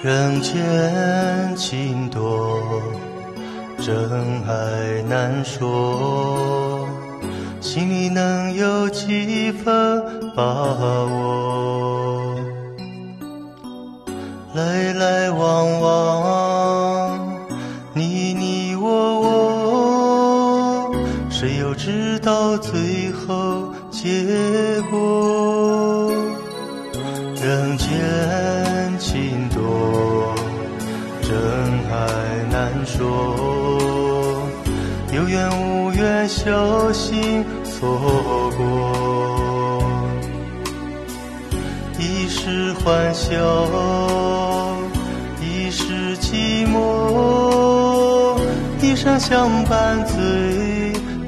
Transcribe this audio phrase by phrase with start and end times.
[0.00, 2.80] 人间情多，
[3.78, 3.94] 真
[4.46, 6.86] 爱难说，
[7.60, 10.00] 心里能有几分
[10.36, 12.36] 把握？
[14.54, 17.36] 来来往往，
[17.92, 20.94] 你你我我，
[21.28, 26.12] 谁又知道最后结果？
[27.40, 27.88] 人间
[31.28, 31.94] 真爱
[32.50, 34.48] 难说，
[35.12, 39.84] 有缘无缘，小心错过。
[41.98, 43.36] 一时欢笑，
[45.42, 48.38] 一时寂寞，
[48.80, 50.16] 一生相伴最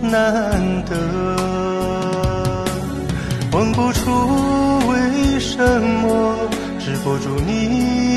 [0.00, 0.96] 难得。
[3.52, 4.10] 问不出
[4.88, 6.34] 为什么，
[6.78, 8.09] 止不住你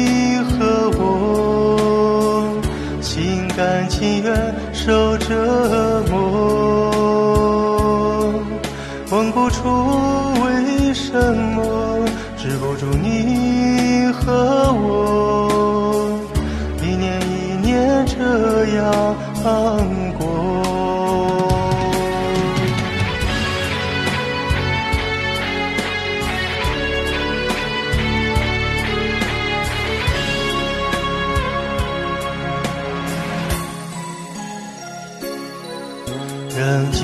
[3.55, 6.91] 甘情愿受折磨。
[9.11, 9.69] 问不出
[10.43, 11.13] 为什
[11.55, 12.03] 么，
[12.35, 16.19] 止不住你和我，
[16.81, 19.15] 一年一年这样
[36.55, 37.01] 人间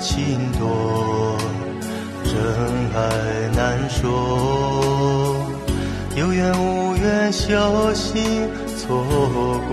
[0.00, 1.36] 情多，
[2.24, 2.34] 真
[2.92, 2.98] 爱
[3.54, 5.46] 难说，
[6.16, 8.98] 有缘无缘，小心错
[9.68, 9.70] 过。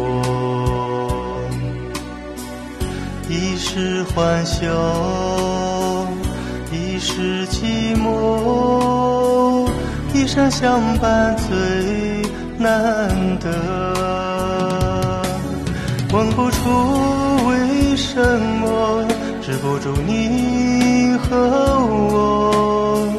[3.28, 4.68] 一时欢笑，
[6.72, 9.68] 一时寂寞，
[10.14, 12.22] 一生相伴最
[12.60, 13.10] 难
[13.40, 13.50] 得。
[16.12, 16.58] 问不出
[17.48, 18.59] 为什么，
[19.50, 21.36] 止不住你和
[21.80, 23.12] 我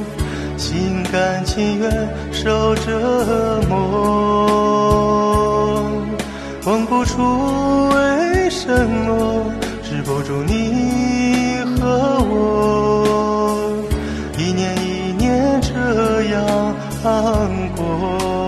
[0.57, 1.91] 心甘情愿
[2.31, 4.47] 受折磨
[6.67, 9.45] 问不出为什么
[9.83, 13.85] 止不住你和我
[14.39, 16.73] 一年一年这样
[17.75, 18.40] 过